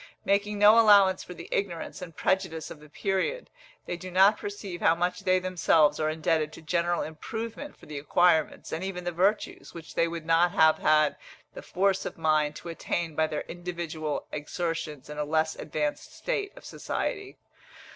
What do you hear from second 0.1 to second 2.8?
Making no allowance for the ignorance and prejudices of